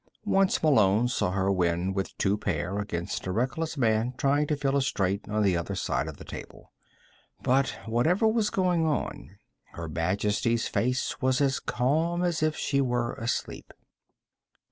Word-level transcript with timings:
Once 0.25 0.63
Malone 0.63 1.07
saw 1.07 1.29
her 1.29 1.51
win 1.51 1.93
with 1.93 2.17
two 2.17 2.35
pair 2.35 2.79
against 2.79 3.27
a 3.27 3.31
reckless 3.31 3.77
man 3.77 4.15
trying 4.17 4.47
to 4.47 4.55
fill 4.55 4.75
a 4.75 4.81
straight 4.81 5.29
on 5.29 5.43
the 5.43 5.55
other 5.55 5.75
side 5.75 6.07
of 6.07 6.17
the 6.17 6.25
table. 6.25 6.71
But 7.43 7.77
whatever 7.85 8.27
was 8.27 8.49
going 8.49 8.83
on, 8.87 9.37
Her 9.73 9.87
Majesty's 9.87 10.67
face 10.67 11.21
was 11.21 11.39
as 11.39 11.59
calm 11.59 12.23
as 12.23 12.41
if 12.41 12.55
she 12.57 12.81
were 12.81 13.13
asleep. 13.13 13.75